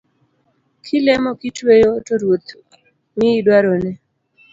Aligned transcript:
Kilemo 0.85 1.31
kitweyo 1.39 1.91
to 2.05 2.13
Ruoth 2.21 2.49
miyi 3.17 3.39
dwaroni 3.45 3.91